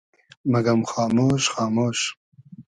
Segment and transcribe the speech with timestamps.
[0.51, 1.99] مئگئم خامۉش خامۉش